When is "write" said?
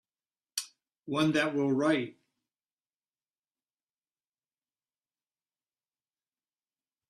1.71-2.17